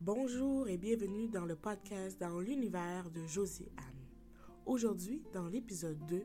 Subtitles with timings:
[0.00, 4.06] Bonjour et bienvenue dans le podcast dans l'univers de Josie Anne.
[4.64, 6.24] Aujourd'hui, dans l'épisode 2,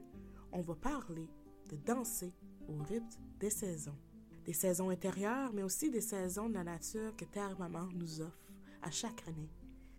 [0.51, 1.27] on va parler
[1.71, 2.31] de danser
[2.69, 3.97] au rythme des saisons.
[4.45, 8.53] Des saisons intérieures, mais aussi des saisons de la nature que Terre Maman nous offre
[8.83, 9.49] à chaque année.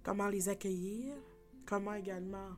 [0.04, 1.12] Comment les accueillir,
[1.66, 2.50] comment également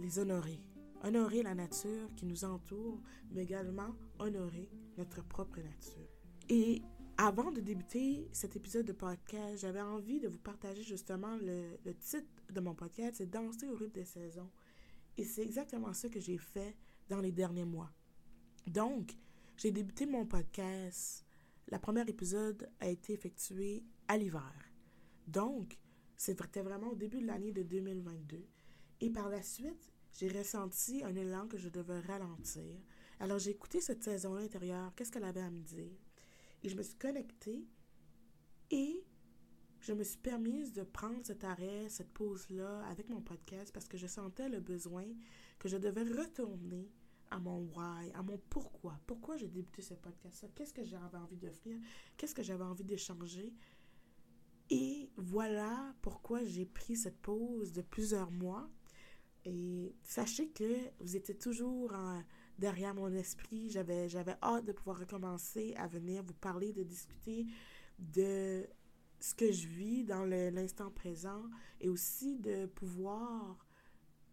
[0.00, 0.58] les honorer.
[1.04, 6.10] Honorer la nature qui nous entoure, mais également honorer notre propre nature.
[6.48, 6.82] Et
[7.22, 12.26] avant de débuter cet épisode de podcast, j'avais envie de vous partager justement le, titre
[12.50, 14.50] de mon podcast, c'est Danser au rythme des saisons.
[15.18, 16.74] Et c'est exactement ça que j'ai fait
[17.10, 17.90] dans les derniers mois.
[18.66, 19.18] Donc,
[19.58, 21.26] j'ai débuté mon podcast.
[21.68, 24.54] La première épisode a été effectué à l'hiver.
[25.26, 25.78] Donc,
[26.16, 28.48] c'était vraiment au début de l'année de 2022.
[29.02, 32.80] Et par la suite, j'ai ressenti un élan que je devais ralentir.
[33.18, 35.98] Alors, j'ai écouté cette saison intérieure, qu'est-ce qu'elle avait à me dire?
[36.62, 37.66] Et je me suis connectée
[38.70, 39.04] et
[39.80, 43.96] je me suis permise de prendre cet arrêt, cette pause-là avec mon podcast parce que
[43.96, 45.06] je sentais le besoin
[45.58, 46.90] que je devais retourner
[47.30, 48.98] à mon why, à mon pourquoi.
[49.06, 50.48] Pourquoi j'ai débuté ce podcast-là?
[50.54, 51.78] Qu'est-ce que j'avais envie d'offrir?
[52.16, 53.54] Qu'est-ce que j'avais envie d'échanger?
[54.68, 58.68] Et voilà pourquoi j'ai pris cette pause de plusieurs mois.
[59.44, 62.22] Et sachez que vous étiez toujours en,
[62.60, 63.70] derrière mon esprit.
[63.70, 67.46] J'avais, j'avais hâte de pouvoir recommencer à venir vous parler, de discuter
[67.98, 68.66] de
[69.18, 71.42] ce que je vis dans l'instant présent
[71.80, 73.66] et aussi de pouvoir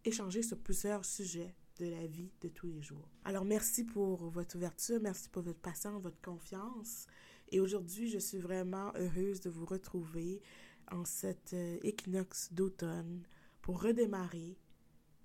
[0.04, 3.08] échanger sur plusieurs sujets de la vie de tous les jours.
[3.24, 7.06] Alors merci pour votre ouverture, merci pour votre patience, votre confiance.
[7.50, 10.42] Et aujourd'hui, je suis vraiment heureuse de vous retrouver
[10.90, 13.22] en cette euh, équinoxe d'automne
[13.62, 14.58] pour redémarrer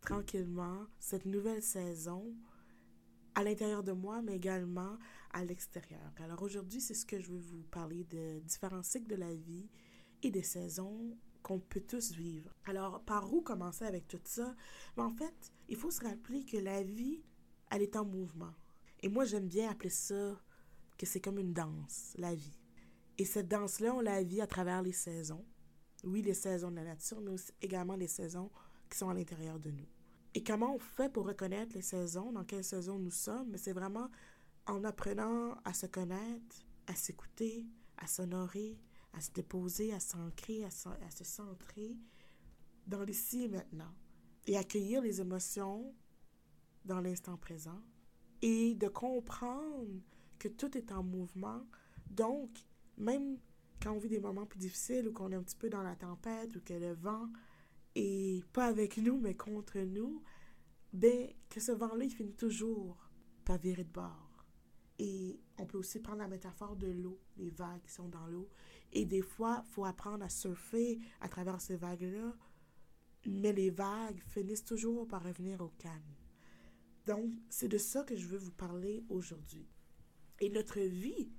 [0.01, 2.33] tranquillement cette nouvelle saison
[3.35, 4.97] à l'intérieur de moi, mais également
[5.31, 6.11] à l'extérieur.
[6.17, 9.69] Alors aujourd'hui, c'est ce que je veux vous parler de différents cycles de la vie
[10.21, 12.53] et des saisons qu'on peut tous vivre.
[12.65, 14.55] Alors, par où commencer avec tout ça?
[14.95, 17.21] Mais en fait, il faut se rappeler que la vie,
[17.69, 18.53] elle est en mouvement.
[19.01, 20.39] Et moi, j'aime bien appeler ça
[20.97, 22.57] que c'est comme une danse, la vie.
[23.17, 25.45] Et cette danse-là, on la vit à travers les saisons.
[26.03, 28.49] Oui, les saisons de la nature, mais aussi également les saisons
[28.89, 29.87] qui sont à l'intérieur de nous.
[30.35, 33.55] Et comment on fait pour reconnaître les saisons, dans quelle saison nous sommes?
[33.57, 34.09] C'est vraiment
[34.65, 37.67] en apprenant à se connaître, à s'écouter,
[37.97, 38.79] à s'honorer,
[39.13, 41.95] à se déposer, à s'ancrer, à, à, se centrer
[42.87, 43.93] dans l'ici et maintenant.
[44.47, 45.93] Et accueillir les émotions
[46.85, 47.81] dans l'instant présent.
[48.41, 50.01] Et de comprendre
[50.39, 51.65] que tout est en mouvement.
[52.09, 52.49] Donc,
[52.97, 53.37] même
[53.81, 55.95] quand on vit des moments plus difficiles ou qu'on est un petit peu dans la
[55.95, 57.29] tempête ou que le vent
[57.95, 60.23] et pas avec nous, mais contre nous,
[60.91, 63.09] ben, que ce vent-là, il finit toujours
[63.45, 64.45] par virer de bord.
[64.99, 68.49] Et on peut aussi prendre la métaphore de l'eau, les vagues qui sont dans l'eau.
[68.91, 72.35] Et des fois, il faut apprendre à surfer à travers ces vagues-là,
[73.25, 76.15] mais les vagues finissent toujours par revenir au calme.
[77.05, 79.67] Donc, c'est de ça que je veux vous parler aujourd'hui.
[80.39, 81.31] Et notre vie,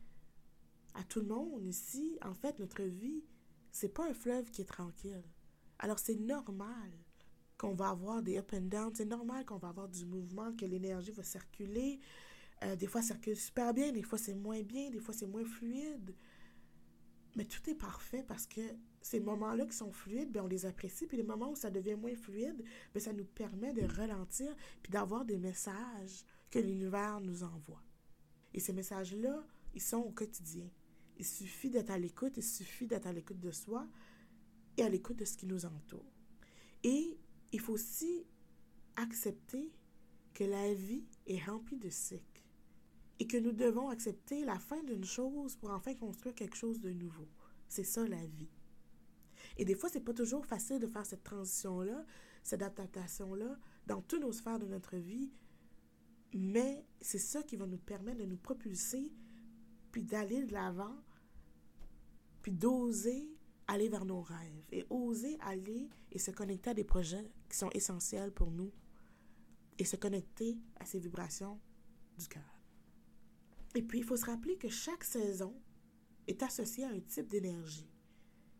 [0.94, 3.24] à tout le monde ici, en fait, notre vie,
[3.70, 5.22] c'est pas un fleuve qui est tranquille.
[5.78, 6.90] Alors c'est normal
[7.56, 10.66] qu'on va avoir des up and down, c'est normal qu'on va avoir du mouvement, que
[10.66, 12.00] l'énergie va circuler.
[12.62, 15.26] Euh, des fois, ça circule super bien, des fois, c'est moins bien, des fois, c'est
[15.26, 16.14] moins fluide.
[17.36, 18.60] Mais tout est parfait parce que
[19.00, 21.06] ces moments-là qui sont fluides, bien, on les apprécie.
[21.06, 24.90] Puis les moments où ça devient moins fluide, bien, ça nous permet de ralentir puis
[24.90, 27.82] d'avoir des messages que l'univers nous envoie.
[28.52, 30.68] Et ces messages-là, ils sont au quotidien.
[31.16, 33.86] Il suffit d'être à l'écoute, il suffit d'être à l'écoute de soi,
[34.76, 36.12] et à l'écoute de ce qui nous entoure.
[36.82, 37.18] Et
[37.52, 38.26] il faut aussi
[38.96, 39.72] accepter
[40.34, 42.42] que la vie est remplie de cycles
[43.18, 46.90] et que nous devons accepter la fin d'une chose pour enfin construire quelque chose de
[46.92, 47.28] nouveau.
[47.68, 48.50] C'est ça la vie.
[49.56, 52.04] Et des fois, c'est pas toujours facile de faire cette transition-là,
[52.42, 55.30] cette adaptation-là dans toutes nos sphères de notre vie,
[56.32, 59.12] mais c'est ça qui va nous permettre de nous propulser,
[59.92, 60.96] puis d'aller de l'avant,
[62.42, 63.33] puis d'oser
[63.66, 67.70] aller vers nos rêves et oser aller et se connecter à des projets qui sont
[67.70, 68.72] essentiels pour nous
[69.78, 71.60] et se connecter à ces vibrations
[72.18, 72.60] du cœur.
[73.74, 75.54] Et puis, il faut se rappeler que chaque saison
[76.28, 77.90] est associée à un type d'énergie.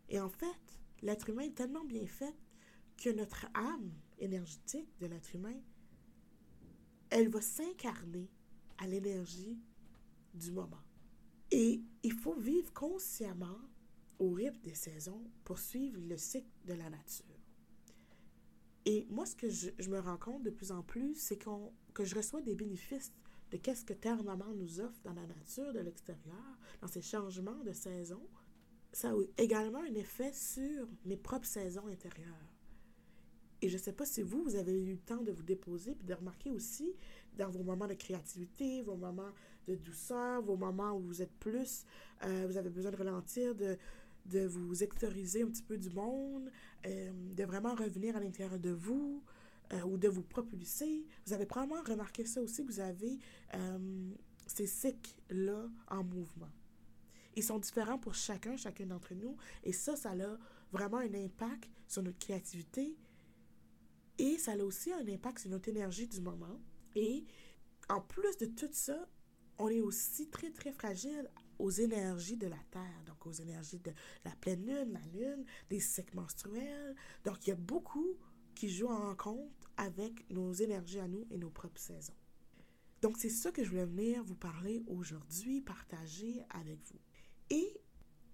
[0.08, 2.34] Et en fait, l'être humain est tellement bien fait
[2.96, 5.60] que notre âme énergétique de l'être humain,
[7.10, 8.28] elle va s'incarner
[8.78, 9.58] à l'énergie
[10.34, 10.82] du moment.
[11.50, 13.60] Et il faut vivre consciemment
[14.18, 17.26] au rythme des saisons pour suivre le cycle de la nature.
[18.86, 22.04] Et moi, ce que je, me rends compte de plus en plus, c'est qu'on, que
[22.04, 23.12] je reçois des bénéfices
[23.50, 27.62] de qu'est-ce que Terre Maman nous offre dans la nature, de l'extérieur, dans ces changements
[27.64, 28.20] de saison.
[28.92, 32.54] ça a également un effet sur mes propres saisons intérieures.
[33.62, 35.94] Et je ne sais pas si vous, vous avez eu le temps de vous déposer,
[35.94, 36.92] puis de remarquer aussi
[37.38, 39.32] dans vos moments de créativité, vos moments
[39.66, 41.86] de douceur, vos moments où vous êtes plus,
[42.24, 43.78] euh, vous avez besoin de ralentir, de,
[44.26, 46.50] de vous extérioriser un petit peu du monde,
[46.86, 49.22] euh, de vraiment revenir à l'intérieur de vous
[49.72, 51.06] euh, ou de vous propulser.
[51.26, 53.18] Vous avez probablement remarqué ça aussi, que vous avez
[54.46, 56.50] ces cycles-là en mouvement.
[57.36, 59.36] Ils sont différents pour chacun, chacun d'entre nous.
[59.62, 60.38] Et ça, ça a
[60.72, 62.96] vraiment un impact sur notre créativité.
[64.18, 66.60] Et ça a aussi un impact sur notre énergie du moment.
[66.94, 67.24] Et
[67.88, 69.08] en plus de tout ça,
[69.58, 71.28] on est aussi très, très fragile
[71.64, 73.90] aux énergies de la Terre, donc aux énergies de
[74.22, 76.94] la pleine lune, la lune, des cycles menstruels.
[77.24, 78.18] Donc, il y a beaucoup
[78.54, 82.16] qui jouent en compte avec nos énergies à nous et nos propres saisons.
[83.00, 87.00] Donc, c'est ça que je voulais venir vous parler aujourd'hui, partager avec vous.
[87.48, 87.80] Et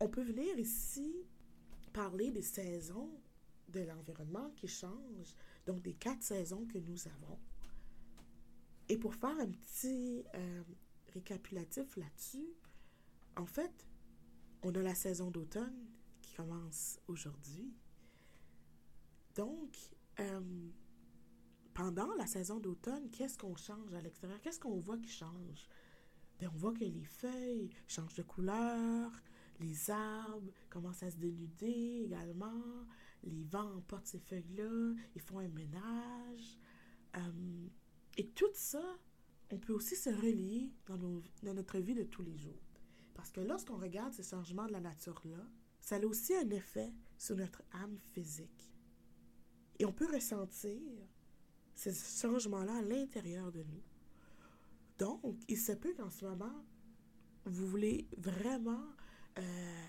[0.00, 1.14] on peut venir ici
[1.92, 3.10] parler des saisons
[3.68, 5.36] de l'environnement qui changent,
[5.66, 7.38] donc des quatre saisons que nous avons.
[8.88, 10.62] Et pour faire un petit euh,
[11.14, 12.48] récapitulatif là-dessus,
[13.36, 13.86] en fait,
[14.62, 15.86] on a la saison d'automne
[16.20, 17.72] qui commence aujourd'hui.
[19.34, 19.76] Donc,
[20.18, 20.70] euh,
[21.74, 24.40] pendant la saison d'automne, qu'est-ce qu'on change à l'extérieur?
[24.40, 25.68] Qu'est-ce qu'on voit qui change?
[26.38, 29.12] Bien, on voit que les feuilles changent de couleur,
[29.60, 32.86] les arbres commencent à se dénuder également,
[33.22, 36.58] les vents emportent ces feuilles-là, ils font un ménage.
[37.16, 37.68] Euh,
[38.16, 38.82] et tout ça,
[39.50, 40.96] on peut aussi se relier dans,
[41.42, 42.69] dans notre vie de tous les jours.
[43.20, 45.44] Parce que lorsqu'on regarde ces changements de la nature-là,
[45.78, 48.72] ça a aussi un effet sur notre âme physique.
[49.78, 50.80] Et on peut ressentir
[51.74, 53.82] ces changements-là à l'intérieur de nous.
[54.96, 56.64] Donc, il se peut qu'en ce moment,
[57.44, 58.86] vous voulez vraiment
[59.38, 59.86] euh,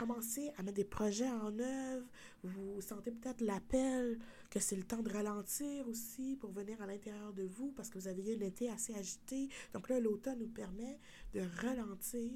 [0.00, 2.06] commencer à mettre des projets en œuvre,
[2.42, 4.18] vous sentez peut-être l'appel,
[4.48, 7.98] que c'est le temps de ralentir aussi pour venir à l'intérieur de vous parce que
[7.98, 9.50] vous avez eu un été assez agité.
[9.74, 10.98] Donc là, l'automne nous permet
[11.34, 12.32] de ralentir,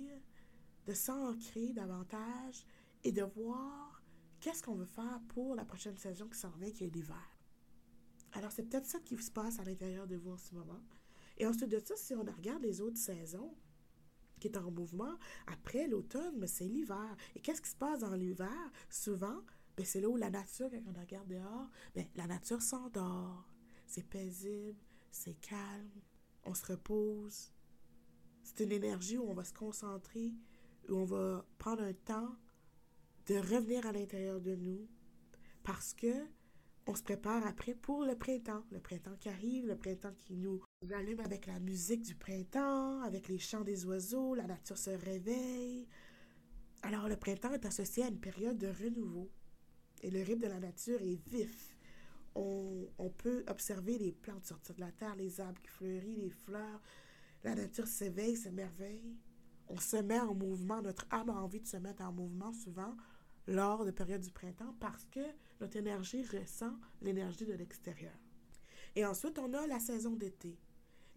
[0.87, 2.67] de s'ancrer davantage
[3.03, 4.03] et de voir
[4.41, 7.39] qu'est-ce qu'on veut faire pour la prochaine saison qui s'en vient, qui est l'hiver.
[8.33, 10.83] Alors, c'est peut-être ça qui se passe à l'intérieur de vous en ce moment.
[11.39, 13.55] Et ensuite de ça, si on regarde les autres saisons,
[14.45, 15.17] qui est en mouvement.
[15.47, 17.17] Après l'automne, c'est l'hiver.
[17.35, 18.71] Et qu'est-ce qui se passe dans l'hiver?
[18.91, 19.41] Souvent,
[19.77, 23.49] ben, c'est là où la nature, quand on regarde dehors, ben, la nature s'endort.
[23.87, 24.79] C'est paisible,
[25.11, 25.91] c'est calme,
[26.45, 27.53] on se repose.
[28.43, 30.35] C'est une énergie où on va se concentrer,
[30.91, 32.37] où on va prendre un temps
[33.27, 34.87] de revenir à l'intérieur de nous
[35.63, 36.13] parce que
[36.87, 38.63] on se prépare après pour le printemps.
[38.71, 43.29] Le printemps qui arrive, le printemps qui nous allume avec la musique du printemps, avec
[43.29, 45.87] les chants des oiseaux, la nature se réveille.
[46.83, 49.31] Alors le printemps est associé à une période de renouveau.
[50.03, 51.77] Et le rythme de la nature est vif.
[52.35, 56.31] On, on peut observer les plantes sortir de la terre, les arbres qui fleurissent, les
[56.31, 56.83] fleurs.
[57.43, 59.17] La nature s'éveille, s'émerveille.
[59.69, 60.83] On se met en mouvement.
[60.83, 62.95] Notre âme a envie de se mettre en mouvement souvent
[63.47, 65.21] lors de périodes du printemps parce que
[65.61, 68.15] notre énergie ressent l'énergie de l'extérieur.
[68.97, 70.59] Et ensuite, on a la saison d'été.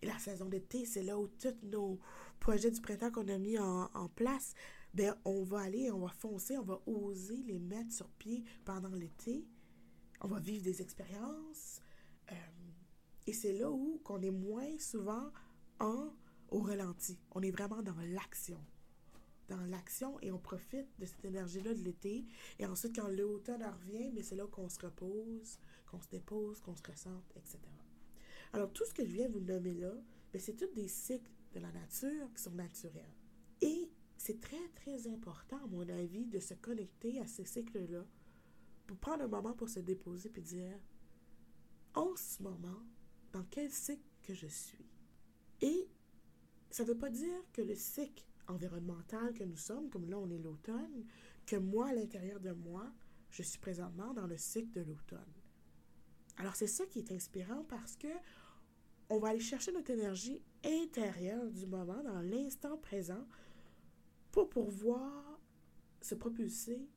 [0.02, 2.00] Et la saison d'été, c'est là où tous nos
[2.40, 4.54] projets du printemps qu'on a mis en, place,
[4.94, 8.94] ben, on va aller, on va foncer, on va oser les mettre sur pied pendant
[8.94, 9.48] l'été.
[10.22, 11.82] On va vivre des expériences.
[12.32, 12.36] Euh,
[13.26, 15.32] et c'est là où qu'on est moins souvent
[15.80, 16.14] en
[16.50, 17.20] au ralenti.
[17.32, 18.60] On est vraiment dans l'action
[19.50, 22.26] dans l'action et on profite de cette énergie-là de l'été.
[22.60, 25.58] Et ensuite, quand l'automne revient, mais c'est là qu'on se repose,
[25.90, 27.60] qu'on se dépose, qu'on se ressente, etc.
[28.54, 29.94] Alors, tout ce que je viens vous nommer là,
[30.32, 33.16] ben, c'est tous des cycles de la nature qui sont naturels.
[33.62, 38.06] Et c'est très, très important, à mon avis, de se connecter à ces cycles-là
[38.86, 40.80] pour prendre un moment pour se déposer et dire,
[41.94, 42.84] en ce moment,
[43.34, 44.86] dans quel cycle que je suis?
[45.62, 45.88] Et
[46.70, 50.30] ça ne veut pas dire que le cycle environnemental que nous sommes, comme là on
[50.30, 51.06] est l'automne,
[51.46, 52.92] que moi, à l'intérieur de moi,
[53.32, 55.34] je suis présentement dans le cycle de l'automne.
[56.38, 58.08] Alors c'est ça qui est inspirant parce que
[59.10, 63.26] on va aller chercher notre énergie intérieure du moment, dans l'instant présent,
[64.32, 65.40] pour pouvoir
[66.02, 66.90] se propulser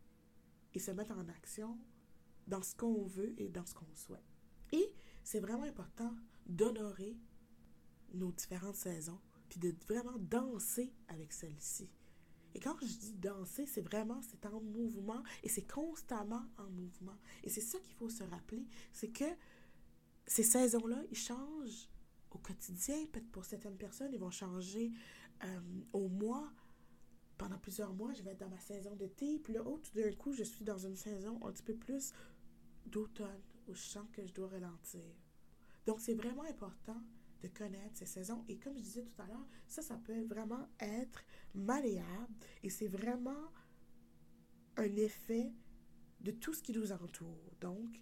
[0.75, 1.79] et se mettre en action
[2.47, 4.25] dans ce qu'on veut et dans ce qu'on souhaite.
[4.73, 4.93] Et
[5.23, 6.15] c'est vraiment important
[6.47, 7.17] d'honorer
[8.13, 11.89] nos différentes saisons, puis de vraiment danser avec celle-ci.
[12.55, 17.17] Et quand je dis danser, c'est vraiment, c'est en mouvement et c'est constamment en mouvement.
[17.45, 19.25] Et c'est ça qu'il faut se rappeler, c'est que
[20.27, 21.89] ces saisons-là, ils changent
[22.31, 23.07] au quotidien.
[23.13, 24.93] Peut-être pour certaines personnes, ils vont changer
[25.45, 25.61] euh,
[25.93, 26.53] au mois.
[27.39, 30.13] pendant plusieurs mois, je vais être dans ma saison d'été, puis là, oh, tout d'un
[30.13, 32.13] coup, je suis dans une saison un petit peu plus
[32.87, 35.01] d'automne, où je sens que je dois ralentir.
[35.87, 37.03] Donc, c'est vraiment important
[37.43, 38.45] de connaître ces saisons.
[38.49, 42.89] Et comme je disais tout à l'heure, ça, ça peut vraiment être malléable et c'est
[42.89, 43.53] vraiment
[44.77, 45.53] un effet
[46.21, 47.53] de tout ce qui nous entoure.
[47.61, 48.01] Donc,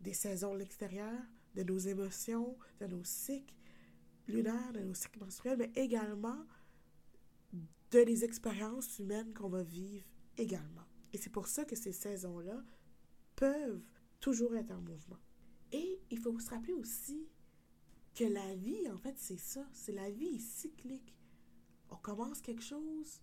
[0.00, 1.20] des saisons de l'extérieur,
[1.54, 3.54] de nos émotions, de nos cycles
[4.28, 6.44] lunaires, de nos cycles menstruels, mais également
[7.90, 10.04] de les expériences humaines qu'on va vivre
[10.36, 10.86] également.
[11.12, 12.62] Et c'est pour ça que ces saisons-là
[13.36, 13.86] peuvent
[14.20, 15.18] toujours être en mouvement.
[15.72, 17.28] Et il faut se rappeler aussi
[18.16, 19.68] que la vie, en fait, c'est ça.
[19.72, 21.14] C'est la vie cyclique.
[21.90, 23.20] On commence quelque chose,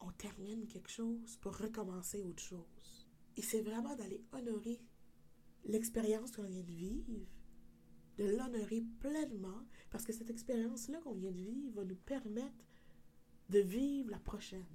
[0.00, 3.08] on termine quelque chose pour recommencer autre chose.
[3.36, 4.80] Et c'est vraiment d'aller honorer
[5.64, 7.26] l'expérience qu'on vient de vivre,
[8.18, 12.64] de l'honorer pleinement, parce que cette expérience-là qu'on vient de vivre va nous permettre
[13.48, 14.66] de vivre la prochaine.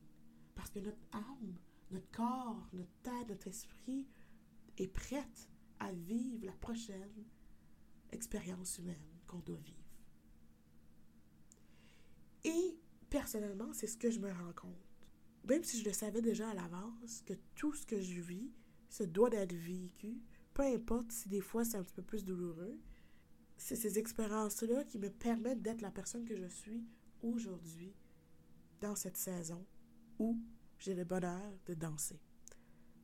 [0.56, 1.56] Parce que notre âme,
[1.92, 4.08] notre corps, notre tête, notre esprit
[4.78, 5.48] est prête
[5.80, 7.24] à vivre la prochaine
[8.12, 9.78] expérience humaine qu'on doit vivre.
[12.44, 12.78] Et
[13.10, 15.08] personnellement, c'est ce que je me rends compte.
[15.48, 18.52] Même si je le savais déjà à l'avance, que tout ce que je vis
[18.90, 20.22] se doit d'être vécu,
[20.54, 22.78] peu importe si des fois c'est un petit peu plus douloureux,
[23.58, 26.84] c'est ces expériences-là qui me permettent d'être la personne que je suis
[27.22, 27.94] aujourd'hui,
[28.82, 29.66] dans cette saison
[30.18, 30.40] où
[30.78, 32.20] j'ai le bonheur de danser.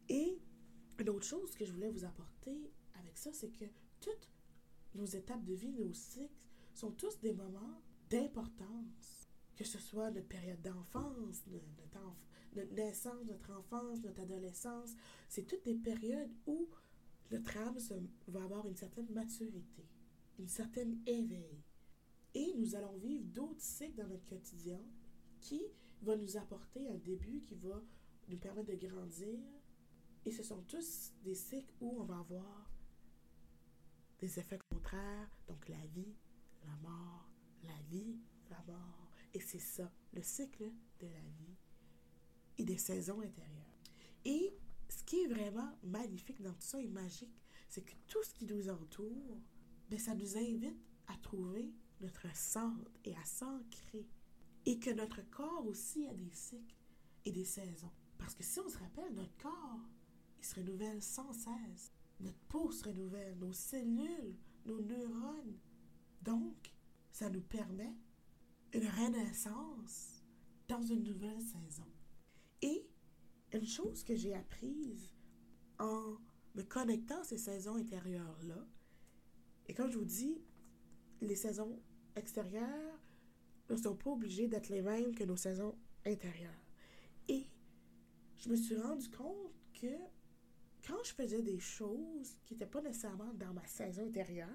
[0.07, 0.39] Et
[0.99, 3.65] une autre chose que je voulais vous apporter avec ça, c'est que
[3.99, 4.29] toutes
[4.95, 9.27] nos étapes de vie, nos cycles, sont tous des moments d'importance.
[9.55, 14.93] Que ce soit notre période d'enfance, notre, naissance, notre enfance, notre adolescence,
[15.29, 16.67] c'est toutes des périodes où
[17.31, 17.77] notre âme
[18.27, 19.85] va avoir une certaine maturité,
[20.39, 21.63] une certaine éveil.
[22.33, 24.81] Et nous allons vivre d'autres cycles dans notre quotidien
[25.39, 25.61] qui
[26.01, 27.81] vont nous apporter un début qui va
[28.27, 29.39] nous permettre de grandir.
[30.25, 32.64] Et ce sont tous des cycles où on va avoir
[34.19, 36.15] des effets contraires, donc la vie,
[36.65, 37.29] la mort,
[37.63, 38.19] la vie,
[38.49, 39.11] la mort.
[39.33, 41.55] Et c'est ça, le cycle de la vie
[42.57, 43.81] et des saisons intérieures.
[44.23, 44.57] Et
[44.89, 48.45] ce qui est vraiment magnifique dans tout ça et magique, c'est que tout ce qui
[48.45, 49.39] nous entoure,
[49.89, 54.07] bien, ça nous invite à trouver notre centre et à s'ancrer.
[54.65, 56.75] Et que notre corps aussi a des cycles
[57.23, 57.91] et des saisons.
[58.17, 59.81] Parce que si on se rappelle, notre corps,
[60.39, 61.91] il se renouvelle sans cesse.
[62.19, 65.57] Notre peau se renouvelle, nos cellules, nos neurones.
[66.21, 66.73] Donc,
[67.11, 67.95] ça nous permet
[68.73, 70.23] une renaissance
[70.67, 71.87] dans une nouvelle saison.
[72.61, 72.87] Et
[73.53, 75.09] une chose que j'ai apprise
[75.79, 76.17] en
[76.55, 78.65] me connectant à ces saisons intérieures-là,
[79.67, 80.41] et comme je vous dis,
[81.21, 81.79] les saisons
[82.15, 82.99] extérieures
[83.69, 86.51] ne sont pas obligées d'être les mêmes que nos saisons intérieures.
[87.27, 87.47] Et
[88.37, 89.87] je me suis rendu compte que
[90.85, 94.49] quand je faisais des choses qui n'étaient pas nécessairement dans ma saison intérieure,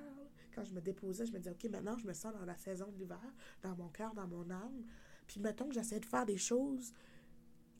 [0.54, 2.86] quand je me déposais, je me disais, OK, maintenant je me sens dans la saison
[2.92, 4.84] de l'hiver, dans mon cœur, dans mon âme.
[5.26, 6.92] Puis mettons que j'essayais de faire des choses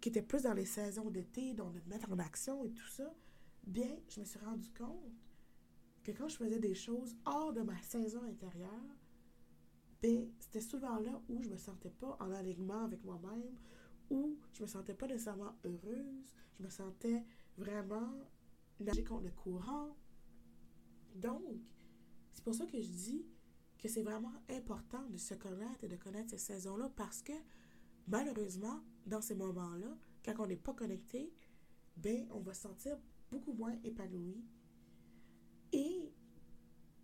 [0.01, 3.13] qui étaient plus dans les saisons d'été, donc de mettre en action et tout ça,
[3.67, 5.13] bien, je me suis rendu compte
[6.03, 8.97] que quand je faisais des choses hors de ma saison intérieure,
[10.03, 13.59] bien, c'était souvent là où je me sentais pas en alignement avec moi-même,
[14.09, 17.25] où je me sentais pas nécessairement heureuse, je me sentais
[17.57, 18.11] vraiment
[18.85, 19.97] nager contre le courant.
[21.15, 21.43] Donc,
[22.33, 23.27] c'est pour ça que je dis
[23.79, 27.33] que c'est vraiment important de se connaître et de connaître ces saisons-là parce que
[28.09, 31.33] malheureusement, dans ces moments-là, quand on n'est pas connecté,
[31.97, 32.99] ben, on va se sentir
[33.31, 34.45] beaucoup moins épanoui.
[35.73, 36.13] Et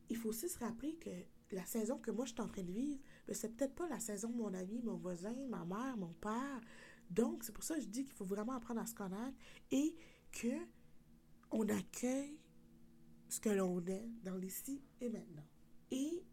[0.08, 1.10] il faut aussi se rappeler que
[1.52, 4.00] la saison que moi je suis en train de vivre, ben, c'est peut-être pas la
[4.00, 6.60] saison de mon ami, mon voisin, ma mère, mon père.
[7.10, 9.36] Donc, c'est pour ça que je dis qu'il faut vraiment apprendre à se connaître
[9.70, 9.94] et
[10.32, 10.56] que
[11.50, 12.38] on accueille
[13.28, 15.46] ce que l'on est dans l'ici et maintenant.
[15.90, 16.24] Et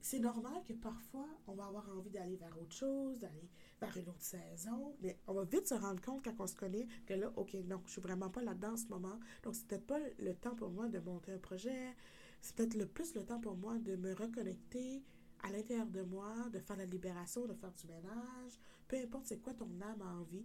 [0.00, 3.48] c'est normal que parfois, on va avoir envie d'aller vers autre chose, d'aller
[3.80, 6.86] vers une autre saison, mais on va vite se rendre compte quand on se connaît
[7.06, 9.18] que là, OK, non, je suis vraiment pas là-dedans en ce moment.
[9.42, 11.96] Donc, c'est peut-être pas le temps pour moi de monter un projet.
[12.42, 15.02] C'est peut-être le plus le temps pour moi de me reconnecter
[15.42, 18.60] à l'intérieur de moi, de faire la libération, de faire du ménage.
[18.88, 20.44] Peu importe c'est quoi ton âme a envie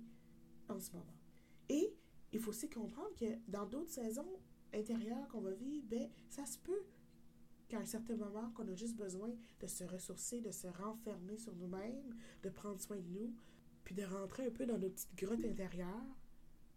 [0.69, 1.17] en ce moment.
[1.67, 1.93] Et
[2.31, 4.39] il faut aussi comprendre que dans d'autres saisons
[4.74, 6.83] intérieures qu'on va vivre, ben, ça se peut
[7.67, 11.55] qu'à un certain moment, qu'on a juste besoin de se ressourcer, de se renfermer sur
[11.55, 13.33] nous-mêmes, de prendre soin de nous,
[13.83, 16.17] puis de rentrer un peu dans nos petites grottes intérieures,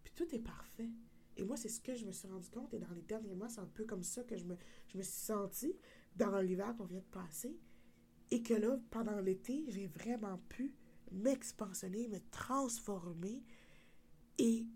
[0.04, 0.90] puis tout est parfait.
[1.36, 3.48] Et moi, c'est ce que je me suis rendu compte, et dans les derniers mois,
[3.48, 4.56] c'est un peu comme ça que je me,
[4.88, 5.74] je me suis sentie
[6.16, 7.58] dans l'hiver qu'on vient de passer,
[8.30, 10.74] et que là, pendant l'été, j'ai vraiment pu
[11.10, 13.42] m'expansionner, me transformer
[14.38, 14.66] et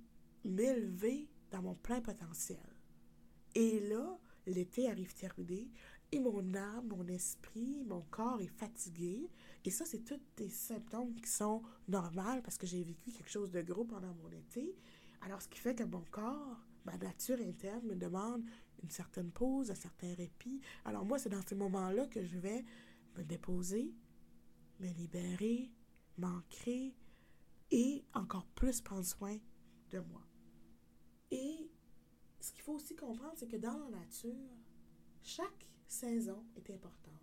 [0.47, 2.59] m'élever dans mon plein potentiel.
[3.55, 5.69] Et là, l'été arrive terminé
[6.13, 9.29] et mon âme, mon esprit, mon corps est fatigué.
[9.65, 13.51] Et ça, c'est tous des symptômes qui sont normaux parce que j'ai vécu quelque chose
[13.51, 14.77] de gros pendant mon été.
[15.23, 18.45] Alors, ce qui fait que mon corps, ma nature interne me demande
[18.83, 20.61] une certaine pause, un certain répit.
[20.85, 22.65] Alors moi, c'est dans ces moments-là que je vais
[23.17, 23.93] me déposer,
[24.81, 25.71] me libérer,
[26.19, 26.95] m'ancrer
[27.71, 29.37] et encore plus prendre soin
[29.91, 30.26] de moi.
[31.31, 31.71] Et
[32.41, 34.57] ce qu'il faut aussi comprendre, c'est que dans la nature,
[35.23, 37.15] chaque saison est importante.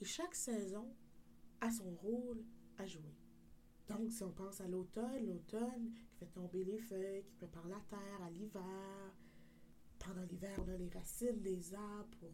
[0.00, 0.94] Et chaque saison
[1.60, 2.44] a son rôle
[2.78, 3.14] à jouer.
[3.88, 7.80] Donc, si on pense à l'automne, l'automne qui fait tomber les feuilles, qui prépare la
[7.88, 9.14] terre à l'hiver.
[9.98, 12.30] Pendant l'hiver, on a les racines des arbres pour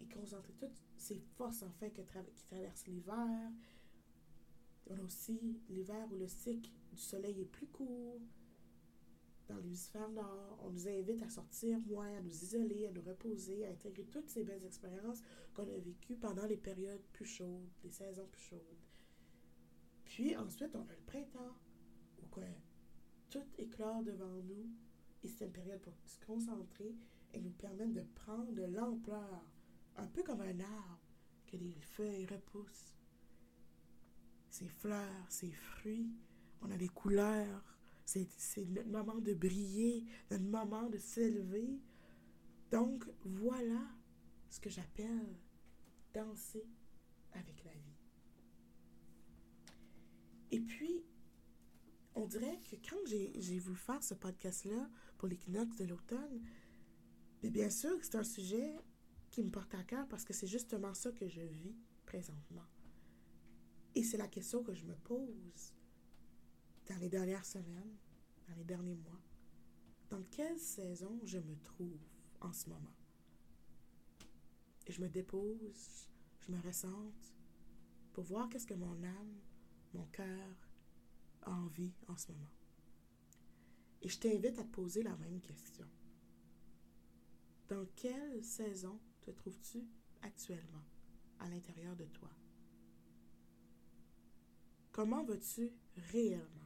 [0.00, 3.52] y concentrer toutes ces forces en fait qui traversent l'hiver.
[4.88, 8.20] On a aussi l'hiver où le cycle du soleil est plus court.
[9.48, 13.64] Dans l'hémisphère nord, on nous invite à sortir moins, à nous isoler, à nous reposer,
[13.64, 15.22] à intégrer toutes ces belles expériences
[15.54, 18.82] qu'on a vécues pendant les périodes plus chaudes, les saisons plus chaudes.
[20.04, 21.56] Puis ensuite, on a le printemps,
[22.22, 22.42] où quoi,
[23.30, 24.68] tout éclore devant nous.
[25.22, 26.96] Et c'est une période pour se concentrer
[27.32, 29.44] et nous permettre de prendre de l'ampleur,
[29.96, 31.00] un peu comme un arbre,
[31.46, 32.94] que les feuilles repoussent.
[34.50, 36.10] Ses fleurs, ses fruits,
[36.62, 37.75] on a des couleurs.
[38.06, 41.80] C'est notre moment de briller, notre moment de s'élever.
[42.70, 43.82] Donc, voilà
[44.48, 45.36] ce que j'appelle
[46.14, 46.64] danser
[47.32, 47.96] avec la vie.
[50.52, 51.04] Et puis,
[52.14, 56.40] on dirait que quand j'ai voulu faire ce podcast-là pour l'équinoxe de l'automne,
[57.42, 58.74] bien sûr que c'est un sujet
[59.30, 61.74] qui me porte à cœur parce que c'est justement ça que je vis
[62.06, 62.64] présentement.
[63.94, 65.74] Et c'est la question que je me pose
[66.86, 67.96] dans les dernières semaines,
[68.48, 69.20] dans les derniers mois.
[70.10, 72.00] Dans quelle saison je me trouve
[72.40, 72.94] en ce moment?
[74.86, 76.08] Et je me dépose,
[76.40, 77.34] je me ressente
[78.12, 79.40] pour voir qu'est-ce que mon âme
[79.94, 80.68] mon cœur
[81.42, 82.50] a envie en ce moment.
[84.02, 85.86] Et je t'invite à te poser la même question.
[87.68, 89.86] Dans quelle saison te trouves-tu
[90.22, 90.84] actuellement
[91.38, 92.30] à l'intérieur de toi?
[94.92, 95.72] Comment vas-tu
[96.12, 96.65] réellement?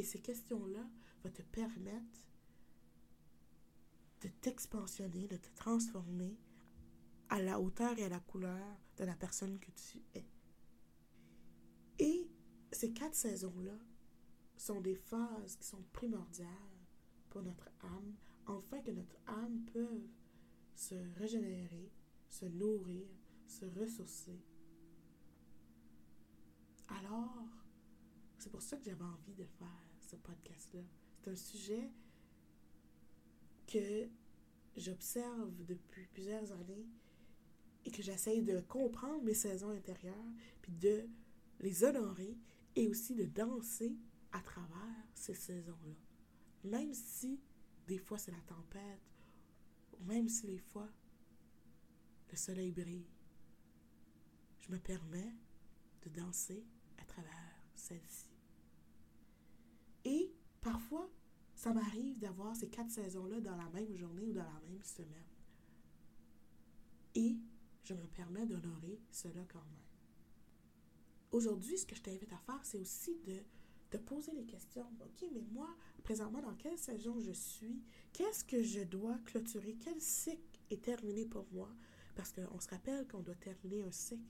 [0.00, 0.88] Et ces questions-là
[1.22, 2.26] vont te permettre
[4.22, 6.38] de t'expansionner, de te transformer
[7.28, 10.24] à la hauteur et à la couleur de la personne que tu es.
[11.98, 12.30] Et
[12.72, 13.76] ces quatre saisons-là
[14.56, 16.48] sont des phases qui sont primordiales
[17.28, 18.14] pour notre âme,
[18.46, 20.00] afin que notre âme peut
[20.74, 21.92] se régénérer,
[22.30, 23.06] se nourrir,
[23.46, 24.40] se ressourcer.
[26.88, 27.44] Alors,
[28.38, 30.80] c'est pour ça que j'avais envie de faire ce podcast-là.
[31.12, 31.90] C'est un sujet
[33.66, 34.08] que
[34.76, 36.86] j'observe depuis plusieurs années
[37.84, 41.06] et que j'essaye de comprendre mes saisons intérieures, puis de
[41.60, 42.36] les honorer
[42.76, 43.96] et aussi de danser
[44.32, 45.94] à travers ces saisons-là.
[46.64, 47.40] Même si
[47.86, 49.00] des fois c'est la tempête,
[50.00, 50.88] même si des fois
[52.30, 53.06] le soleil brille,
[54.60, 55.34] je me permets
[56.02, 56.64] de danser
[56.98, 58.29] à travers celle-ci.
[60.04, 61.10] Et parfois,
[61.54, 65.24] ça m'arrive d'avoir ces quatre saisons-là dans la même journée ou dans la même semaine.
[67.14, 67.36] Et
[67.84, 69.84] je me permets d'honorer cela quand même.
[71.32, 73.36] Aujourd'hui, ce que je t'invite à faire, c'est aussi de
[73.90, 74.86] te poser les questions.
[75.00, 75.68] OK, mais moi,
[76.02, 77.82] présentement, dans quelle saison je suis?
[78.12, 79.76] Qu'est-ce que je dois clôturer?
[79.80, 81.68] Quel cycle est terminé pour moi?
[82.14, 84.24] Parce qu'on se rappelle qu'on doit terminer un cycle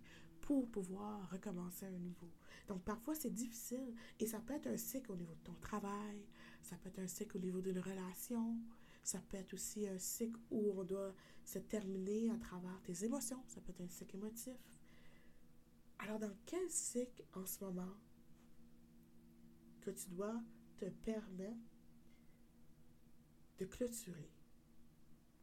[0.50, 2.28] pour pouvoir recommencer un nouveau.
[2.66, 6.26] Donc, parfois, c'est difficile et ça peut être un cycle au niveau de ton travail,
[6.60, 8.58] ça peut être un cycle au niveau d'une relation,
[9.04, 13.40] ça peut être aussi un cycle où on doit se terminer à travers tes émotions.
[13.46, 14.58] Ça peut être un cycle émotif.
[16.00, 17.94] Alors, dans quel cycle en ce moment
[19.82, 20.42] que tu dois
[20.78, 21.60] te permettre
[23.56, 24.32] de clôturer,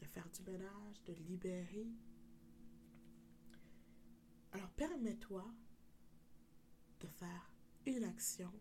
[0.01, 1.87] de faire du ménage, de libérer?
[4.51, 5.45] Alors, permets-toi
[6.99, 7.51] de faire
[7.85, 8.51] une action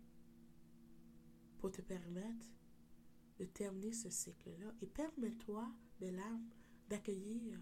[1.59, 2.47] pour te permettre
[3.39, 5.71] de terminer ce cycle-là et permets-toi
[6.01, 6.49] de l'âme
[6.89, 7.61] d'accueillir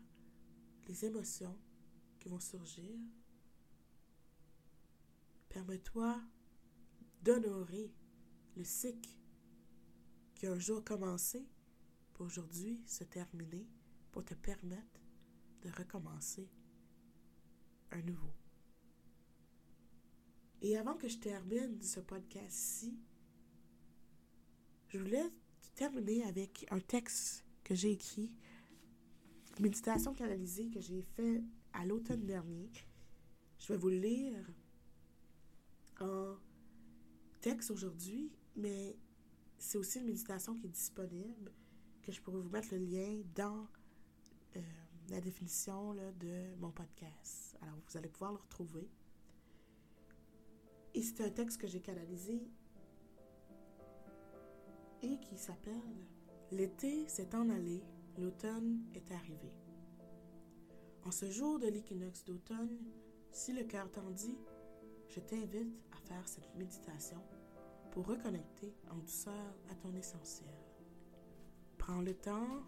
[0.87, 1.59] les émotions
[2.19, 2.99] qui vont surgir.
[5.49, 6.21] Permets-toi
[7.23, 7.93] d'honorer
[8.57, 9.11] le cycle
[10.35, 11.47] qui a un jour commencé
[12.13, 13.67] pour aujourd'hui se terminer
[14.13, 15.01] pour te permettre
[15.63, 16.49] de recommencer
[17.93, 18.33] un nouveau.
[20.63, 22.99] Et avant que je termine ce podcast-ci,
[24.89, 25.31] je voulais
[25.75, 28.31] terminer avec un texte que j'ai écrit,
[29.59, 31.43] une méditation canalisée que j'ai fait
[31.73, 32.71] à l'automne dernier.
[33.59, 34.47] Je vais vous le lire
[36.01, 36.37] en
[37.41, 38.97] texte aujourd'hui, mais
[39.59, 41.53] c'est aussi une méditation qui est disponible,
[42.03, 43.67] que je pourrais vous mettre le lien dans
[44.57, 44.61] euh,
[45.09, 47.57] la définition de mon podcast.
[47.61, 48.89] Alors, vous allez pouvoir le retrouver.
[50.95, 52.41] Et c'est un texte que j'ai canalisé
[55.03, 56.07] et qui s'appelle
[56.51, 57.83] L'été s'est en allé,
[58.17, 59.53] l'automne est arrivé.
[61.05, 62.79] En ce jour de l'équinoxe d'automne,
[63.33, 64.39] si le cœur t'en dit,
[65.09, 67.21] je t'invite à faire cette méditation
[67.91, 70.55] pour reconnecter en douceur à ton essentiel.
[71.77, 72.63] Prends le temps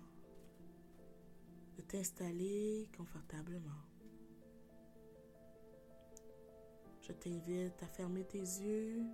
[1.77, 3.83] de t'installer confortablement.
[7.03, 9.05] Je t'invite à fermer tes yeux,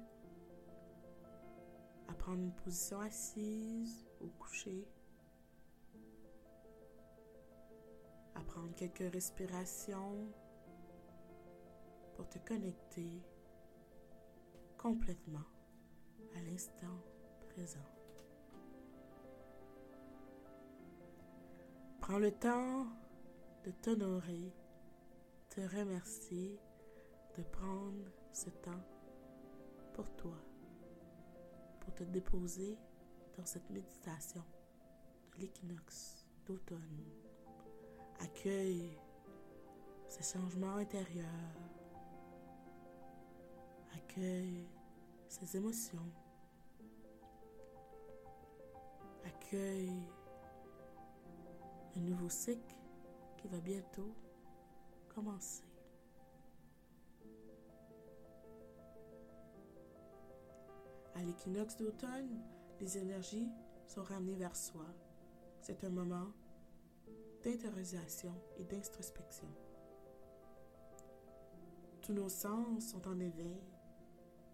[2.09, 4.87] à prendre une position assise ou couchée,
[8.35, 10.33] à prendre quelques respirations
[12.15, 13.23] pour te connecter
[14.79, 15.47] complètement
[16.37, 16.99] à l'instant
[17.51, 18.02] présent.
[22.03, 22.85] Prends le temps
[23.65, 24.53] de t'honorer,
[25.49, 26.59] te remercier
[27.39, 28.85] de prendre ce temps
[29.95, 30.37] pour toi,
[31.79, 32.77] pour te déposer
[33.39, 34.43] dans cette méditation
[35.33, 37.05] de l'équinoxe d'automne.
[38.19, 38.99] Accueille
[40.09, 41.29] ces changements intérieurs.
[43.95, 44.67] Accueille
[45.29, 46.11] ces émotions.
[49.25, 50.03] Accueille
[51.97, 52.77] un nouveau cycle
[53.37, 54.15] qui va bientôt
[55.09, 55.65] commencer.
[61.15, 62.43] À l'équinoxe d'automne,
[62.81, 63.49] les énergies
[63.87, 64.87] sont ramenées vers soi.
[65.61, 66.33] C'est un moment
[67.45, 69.49] d'intériorisation et d'introspection.
[72.01, 73.63] Tous nos sens sont en éveil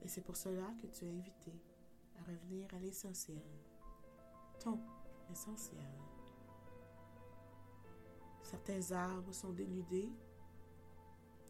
[0.02, 1.52] et c'est pour cela que tu es invité
[2.18, 3.42] à revenir à l'essentiel,
[4.60, 4.78] ton
[5.30, 6.07] essentiel.
[8.50, 10.10] Certains arbres sont dénudés,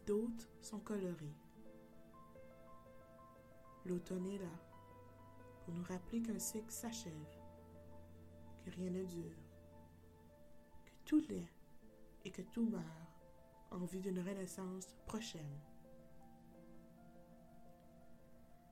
[0.05, 1.33] d'autres sont colorés.
[3.85, 4.59] L'automne est là
[5.63, 7.39] pour nous rappeler qu'un cycle s'achève,
[8.65, 9.37] que rien ne dure,
[10.85, 11.47] que tout naît
[12.25, 12.83] et que tout meurt
[13.71, 15.57] en vue d'une renaissance prochaine.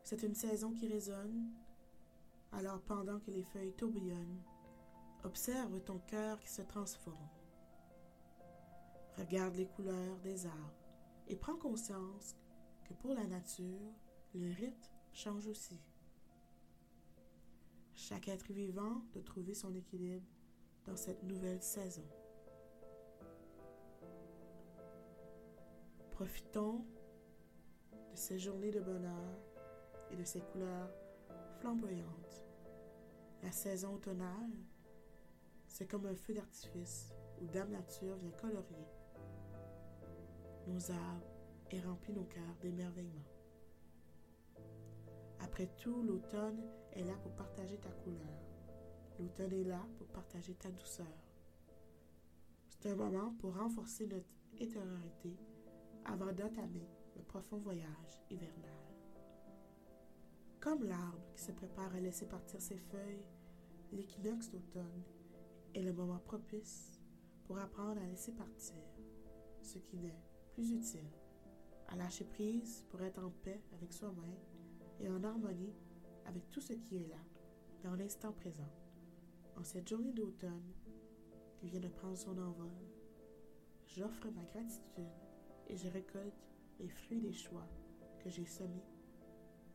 [0.04, 1.54] C'est une saison qui résonne,
[2.52, 4.44] alors pendant que les feuilles tourbillonnent,
[5.24, 7.37] observe ton cœur qui se transforme.
[9.18, 10.86] Regarde les couleurs des arbres
[11.28, 12.36] et prends conscience
[12.88, 13.92] que pour la nature,
[14.34, 15.80] le rythme change aussi
[17.98, 20.26] chaque être vivant de trouver son équilibre
[20.86, 22.08] dans cette nouvelle saison.
[26.12, 26.86] Profitons
[27.92, 29.40] de ces journées de bonheur
[30.12, 30.90] et de ces couleurs
[31.60, 32.46] flamboyantes.
[33.42, 34.54] La saison automnale,
[35.68, 38.88] c'est comme un feu d'artifice où Dame Nature vient colorier
[40.68, 41.28] nos arbres
[41.72, 43.26] et remplit nos cœurs d'émerveillement.
[45.40, 46.62] Après tout, l'automne
[46.94, 48.42] est là pour partager ta couleur.
[49.20, 51.06] L'automne est là pour partager ta douceur.
[52.70, 54.30] C'est un moment pour renforcer notre
[54.62, 55.36] intériorité
[56.06, 58.78] avant d'entamer le profond voyage hivernal.
[60.60, 63.26] Comme l'arbre qui se prépare à laisser partir ses feuilles,
[63.92, 65.04] l'équinoxe d'automne
[65.74, 67.00] est le moment propice
[67.46, 68.76] pour apprendre à laisser partir
[69.62, 70.16] ce qui n'est
[70.58, 71.08] plus utile,
[71.88, 74.40] à lâcher prise pour être en paix avec soi-même
[75.00, 75.76] et en harmonie
[76.26, 77.24] avec tout ce qui est là,
[77.84, 78.72] dans l'instant présent.
[79.56, 80.74] En cette journée d'automne
[81.58, 82.72] qui vient de prendre son envol,
[83.86, 85.14] j'offre ma gratitude
[85.68, 86.34] et je récolte
[86.80, 87.68] les fruits des choix
[88.24, 88.88] que j'ai semés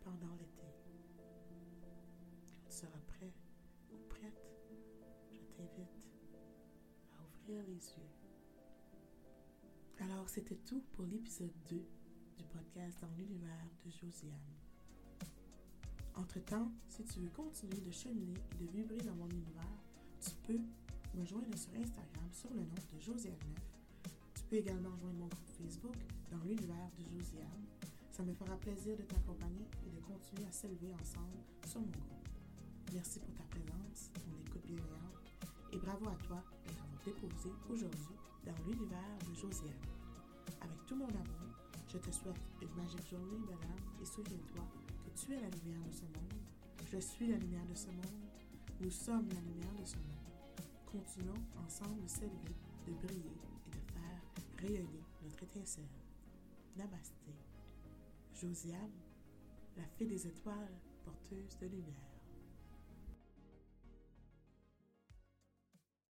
[0.01, 0.67] pendant l'été.
[2.49, 3.33] Quand tu seras prêt
[3.93, 4.53] ou prête,
[5.31, 6.03] je t'invite
[7.13, 8.22] à ouvrir les yeux.
[10.13, 11.77] Alors, c'était tout pour l'épisode 2
[12.37, 14.53] du podcast dans l'univers de Josiane.
[16.15, 19.79] Entre-temps, si tu veux continuer de cheminer et de vibrer dans mon univers,
[20.21, 20.61] tu peux
[21.19, 24.13] me joindre sur Instagram sur le nom de Josiane 9.
[24.35, 25.97] Tu peux également rejoindre mon groupe Facebook
[26.31, 27.65] dans l'univers de Josiane.
[28.11, 32.29] Ça me fera plaisir de t'accompagner et de continuer à s'élever ensemble sur mon groupe.
[32.93, 35.33] Merci pour ta présence, ton écoute bienveillante
[35.73, 39.92] et bravo à toi de t'avoir déposé aujourd'hui dans l'univers de Josiane.
[40.61, 41.53] Avec tout mon amour,
[41.89, 44.65] Je te souhaite une magique journée, âme, et souviens-toi
[45.05, 46.41] que tu es la lumière de ce monde.
[46.91, 48.23] Je suis la lumière de ce monde.
[48.81, 50.23] Nous sommes la lumière de ce monde.
[50.87, 54.23] Continuons ensemble s'élever, de briller et de faire
[54.59, 55.85] rayonner notre étincelle.
[56.77, 57.35] Namasté.
[58.35, 58.91] Josiane,
[59.77, 62.12] la fée des étoiles, porteuse de lumière.